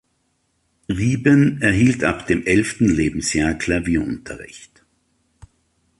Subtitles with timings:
[0.89, 4.83] Rieben erhielt ab dem elften Lebensjahr Klavierunterricht.